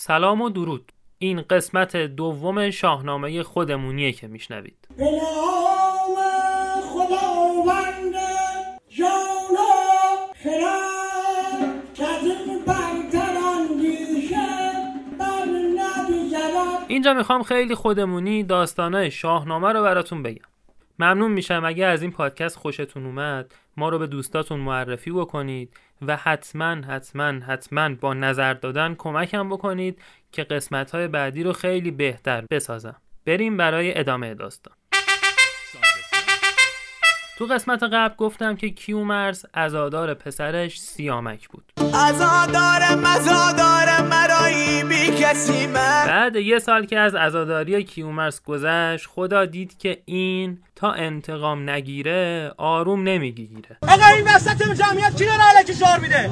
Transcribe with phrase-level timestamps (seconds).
[0.00, 0.92] سلام و درود.
[1.18, 4.88] این قسمت دوم شاهنامه خودمونیه که میشنوید.
[6.82, 8.14] خداوند
[16.88, 20.48] اینجا می‌خوام خیلی خودمونی داستانای شاهنامه رو براتون بگم.
[20.98, 26.16] ممنون میشم اگه از این پادکست خوشتون اومد ما رو به دوستاتون معرفی بکنید و
[26.16, 30.02] حتما حتما حتما با نظر دادن کمکم بکنید
[30.32, 32.96] که قسمت های بعدی رو خیلی بهتر بسازم.
[33.24, 34.77] بریم برای ادامه داستان.
[37.38, 41.72] تو قسمت قبل گفتم که کیومرس ازادار پسرش سیامک بود.
[41.94, 46.06] ازادار مزادار مرایی بی کسی من.
[46.06, 52.52] بعد یه سال که از عزاداری کیومرس گذشت خدا دید که این تا انتقام نگیره
[52.56, 53.78] آروم نمی‌گیره.
[53.82, 56.30] آقا این وسط جمعیت کی داره علکی زار میده؟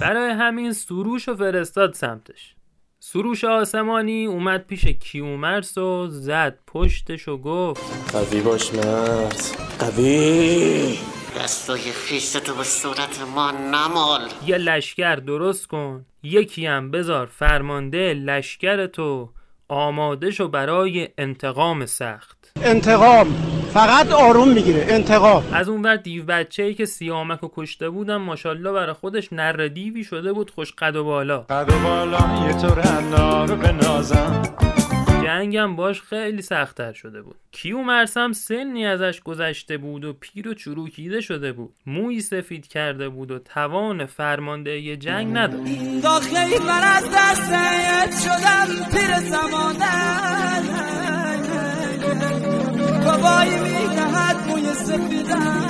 [0.00, 2.54] برای همین سروش و فرستاد سمتش.
[3.00, 9.42] سروش آسمانی اومد پیش کیومرس و زد پشتش و گفت قوی باش مرد.
[9.78, 10.98] قوی.
[11.36, 14.20] دستای خیستو به صورت ما نمال.
[14.46, 16.06] یه لشکر درست کن.
[16.22, 19.30] یکی هم بذار فرمانده لشکر تو.
[19.68, 22.37] آماده شو برای انتقام سخت.
[22.62, 23.26] انتقام.
[23.72, 24.86] فقط آروم می‌گیره.
[24.88, 25.44] انتقام.
[25.52, 29.68] از اون ور دیو بچه ای که سیامک رو کشته بودم ماشاءالله برای خودش نر
[29.68, 31.38] دیوی شده بود خوش قد و بالا.
[31.38, 34.42] قد و بالا یه طور رو بنازم
[35.22, 37.36] جنگم باش خیلی سختتر شده بود.
[37.52, 41.74] کیومرسم سنی ازش گذشته بود و پیر و چروکیده شده بود.
[41.86, 46.02] موی سفید کرده بود و توان فرمانده یه جنگ نداشت.
[46.02, 51.17] داخلی من از دست شدم پیر زمانه.
[53.28, 55.68] بابایی می‌دهد موی سفیدن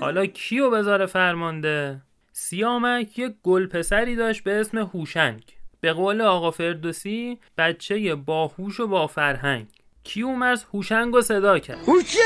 [0.00, 5.42] حالا کیو بذاره فرمانده؟ سیامک یک گل پسری داشت به اسم هوشنگ.
[5.80, 9.66] به قول آقا فردوسی بچه باهوش و با فرهنگ.
[10.04, 12.18] کیومرس هوشنگ رو صدا کرد؟ موچه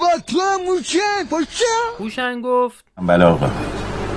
[0.00, 0.98] با تو موچه
[1.30, 1.64] پوچه
[1.98, 3.50] هوشنگ گفت بله آقا.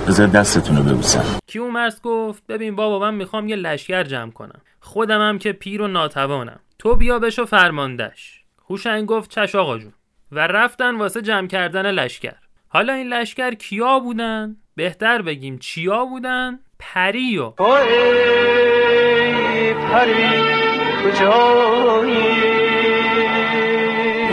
[0.08, 1.24] بذار دستتون رو ببوسم.
[1.46, 4.60] کیومرس گفت ببین بابا من می‌خوام یه لشکر جمع کنم.
[4.80, 6.60] خودمم که پیر و ناتوانم.
[6.78, 8.39] تو بیا بشو فرماندش
[8.70, 9.92] هوشنگ گفت چش آقا جون.
[10.32, 12.34] و رفتن واسه جمع کردن لشکر.
[12.68, 17.50] حالا این لشکر کیا بودن؟ بهتر بگیم چیا بودن؟ پری و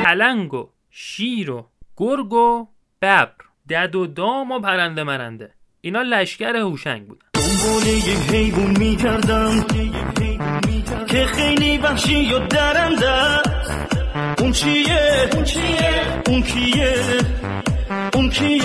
[0.04, 2.68] پلنگ و شیر و گرگ و
[3.02, 3.32] ببر.
[3.70, 5.54] دد و دام و پرنده مرنده.
[5.82, 7.28] اینا لشکر هوشنگ بودن.
[7.34, 9.66] دنبال یه حیوان می‌کردم
[11.08, 13.57] که خیلی وحشی و درنده.
[14.48, 17.04] اون چیه؟ اون چیه؟ اون کیه؟
[18.14, 18.62] اون کیه؟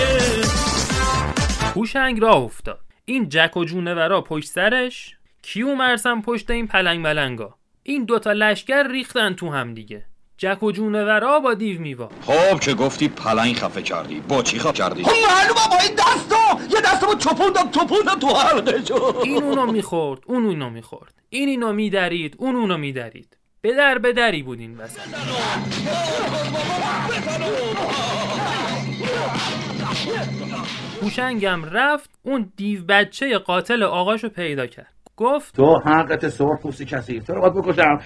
[1.75, 2.79] هوشنگ راه افتاد.
[3.05, 8.87] این جک و جونورا پشت سرش؟ کیو مرسم پشت این پلنگ ملنگا؟ این دوتا لشکر
[8.87, 10.05] ریختن تو هم دیگه.
[10.37, 12.09] جک و جونورا با دیو میوا.
[12.21, 14.19] خب که گفتی پلنگ خفه کردی.
[14.19, 16.75] با چی خفه کردی؟ معلومه با این دستو.
[16.75, 21.13] یه دستمو چپوندم چپوندم تو حلقه جو این اونو می‌خورد اون اونو می‌خورد.
[21.29, 23.37] این اینو میدرید اون اونو میدرید.
[23.63, 24.99] به در به دری بود این وسط
[31.01, 34.93] هوشنگم رفت اون دیو بچه قاتل آقاشو پیدا کرد.
[35.17, 37.99] گفت تو حقت سرخ پوستی کسی تو رو باید بکشم.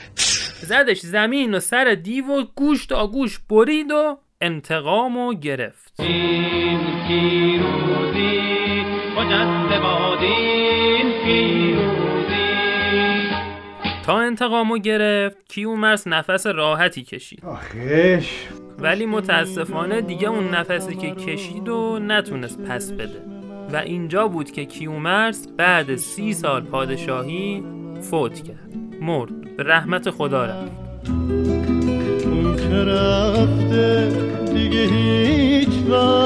[0.60, 6.00] زدش زمین و سر دیو و گوش تا گوش برید و انتقامو گرفت.
[6.00, 8.82] این پیروزی
[9.18, 10.57] مجد بادین
[14.08, 17.46] تا انتقامو گرفت کیومرس نفس راحتی کشید.
[17.46, 18.48] آخش.
[18.80, 23.22] ولی متاسفانه دیگه اون نفسی که کشید و نتونست پس بده.
[23.74, 27.64] و اینجا بود که کیومرس بعد سی سال پادشاهی
[28.02, 28.74] فوت کرد.
[29.02, 29.58] مرد.
[29.58, 30.72] به رحمت خدا رفت.
[32.26, 34.12] اون که رفته
[34.54, 36.17] دیگه هیچ وقت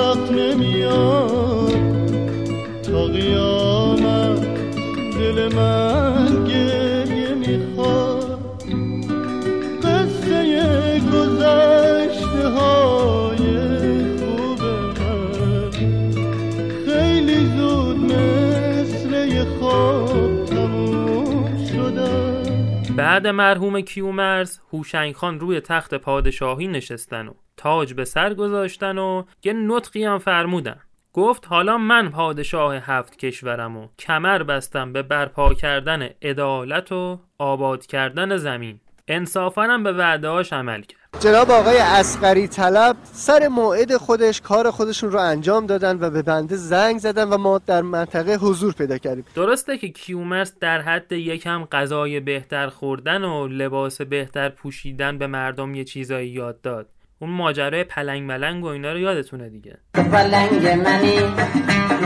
[23.11, 29.23] بعد مرحوم کیومرس هوشنگ خان روی تخت پادشاهی نشستن و تاج به سر گذاشتن و
[29.43, 30.79] یه نطقی هم فرمودن.
[31.13, 37.85] گفت حالا من پادشاه هفت کشورم و کمر بستم به برپا کردن عدالت و آباد
[37.85, 38.79] کردن زمین.
[39.08, 41.01] انصافا هم به وعدهاش عمل کرد.
[41.19, 46.55] جناب آقای اسقری طلب سر موعد خودش کار خودشون رو انجام دادن و به بنده
[46.55, 49.25] زنگ زدن و ما در منطقه حضور پیدا کردیم.
[49.35, 55.75] درسته که کیومرس در حد یکم غذای بهتر خوردن و لباس بهتر پوشیدن به مردم
[55.75, 56.87] یه چیزایی یاد داد.
[57.19, 59.78] اون ماجرای پلنگ ملنگ و اینا رو یادتونه دیگه.
[59.93, 61.19] پلنگ منی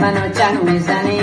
[0.00, 1.20] منو جنگ می‌زنی.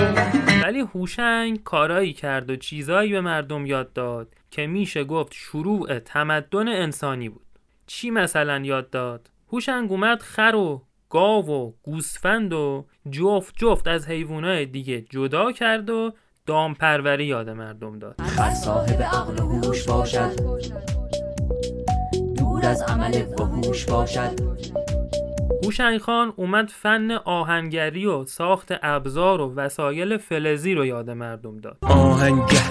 [0.64, 6.68] ولی هوشنگ کارایی کرد و چیزایی به مردم یاد داد که میشه گفت شروع تمدن
[6.68, 7.44] انسانی بود.
[7.88, 14.08] چی مثلا یاد داد؟ هوشنگ اومد خر و گاو و گوسفند و جفت جفت از
[14.08, 16.14] حیوانات دیگه جدا کرد و
[16.46, 18.16] دامپروری یاد مردم داد.
[18.20, 20.32] هر صاحب عقل و هوش باشد.
[22.38, 24.83] دور از عمل فحوش باشد.
[25.66, 31.78] هوشنگ خان اومد فن آهنگری و ساخت ابزار و وسایل فلزی رو یاد مردم داد.
[31.82, 32.62] آهنگه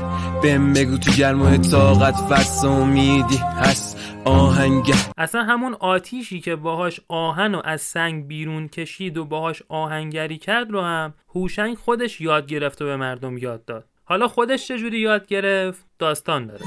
[0.43, 3.99] بهم بگو تو گرمای طاقت فرس امیدی هست.
[4.25, 4.94] آهنگه.
[5.19, 10.71] اصلا همون آتیشی که باهاش آهن و از سنگ بیرون کشید و باهاش آهنگری کرد
[10.71, 13.85] رو هم هوشنگ خودش یاد گرفت و به مردم یاد داد.
[14.05, 16.62] حالا خودش چجوری یاد گرفت؟ داستان داره.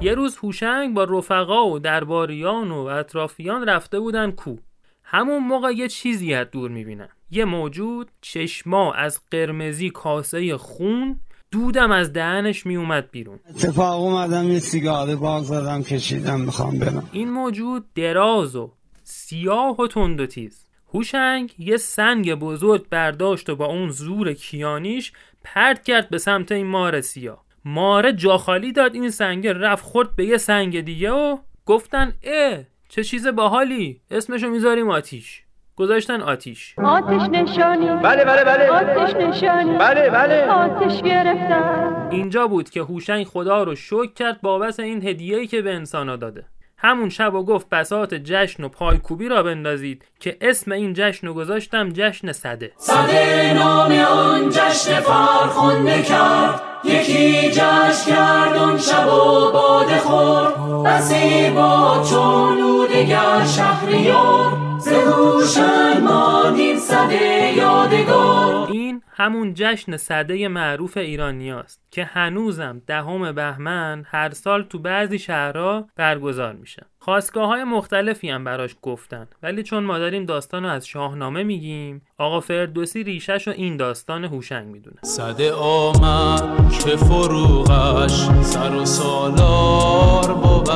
[0.00, 4.56] یه روز هوشنگ با رفقا و درباریان و اطرافیان رفته بودن کو.
[5.02, 11.90] همون موقع یه چیزی از دور می‌بینن یه موجود چشما از قرمزی کاسه خون دودم
[11.90, 13.38] از دهنش میومد بیرون.
[13.50, 17.08] اتفاق اومدم یه سیگار باغ زدم کشیدم می‌خوام برم.
[17.12, 18.72] این موجود دراز و
[19.02, 20.66] سیاه و تند و تیز.
[20.94, 25.12] هوشنگ یه سنگ بزرگ برداشت و با اون زور کیانیش
[25.44, 27.47] پرت کرد به سمت این مار سیاه.
[27.64, 32.58] ماره جا خالی داد این سنگ رفت خورد به یه سنگ دیگه و گفتن اه
[32.88, 35.42] چه چیز باحالی اسمشو می‌ذاریم آتیش.
[35.76, 36.74] گذاشتن آتیش.
[36.78, 38.68] آتش نشانی بله بله بله.
[38.68, 40.44] آتش نشانی بله بله.
[40.44, 45.74] آتش گرفتم اینجا بود که هوشنگ خدا رو شکر کرد بابت این هدیه‌ای که به
[45.74, 46.44] انسانا داده.
[46.78, 51.34] همون شب و گفت بساط جشن و پایکوبی را بندازید که اسم این جشن رو
[51.34, 52.72] گذاشتم جشن صده.
[52.76, 60.54] صده نام آن جشن فرخنده کرد یکی جشن کرد آن شب و باده خورد
[60.84, 64.78] بسی با چون او دگر شهریار.
[64.78, 68.70] ز هوشنگ ماند این صده یادگار.
[68.70, 75.88] این همون جشن صده معروف ایرانیاست که هنوزم دهم بهمن هر سال تو بعضی شهرها
[75.96, 76.86] برگزار میشه.
[77.08, 79.28] خواستگاه های مختلفی هم براش گفتن.
[79.42, 84.24] ولی چون ما داریم داستان رو از شاهنامه میگیم آقا فردوسی ریشش رو این داستان
[84.24, 84.96] هوشنگ می‌دونه.
[85.02, 90.70] صده آمد که فروغش سر و سالار بود.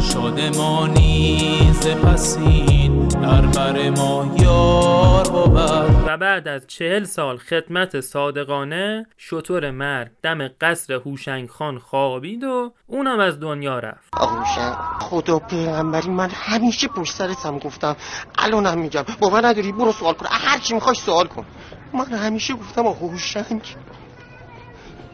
[0.00, 5.03] شادمانی ز پسین در بر ما بود
[6.14, 12.72] و بعد از چهل سال خدمت صادقانه شطور مرگ دم قصر هوشنگ خان خوابید و
[12.86, 14.14] اونم از دنیا رفت.
[14.14, 17.96] هوشنگ خدا پیغمبری من همیشه پشت سرتم گفتم.
[18.38, 19.04] الانم میگم.
[19.20, 20.26] باور نداری؟ برو سوال کن.
[20.30, 21.44] هر چی می‌خوای سوال کن.
[21.94, 23.62] من همیشه گفتم آقا هوشنگ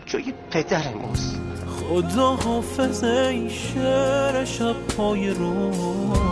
[0.06, 1.40] جای پدر ماست.
[1.66, 6.29] خدا حافظ ای شعر شب پای روشن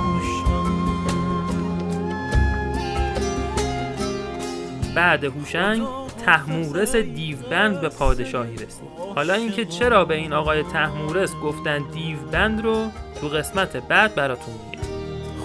[4.99, 5.83] بعد هوشنگ
[6.27, 8.89] تحمورس دیوبند به پادشاهی رسید.
[9.15, 12.87] حالا اینکه چرا به این آقای تحمورس گفتن دیوبند رو
[13.21, 14.83] تو قسمت بعد براتون میگم.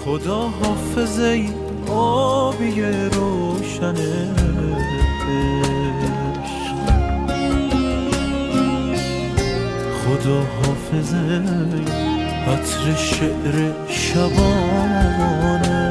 [0.06, 1.20] خدا حافظ
[1.92, 3.96] آبی روشن
[10.06, 11.14] خدا حافظ
[12.48, 15.83] عطر شعر شبانه.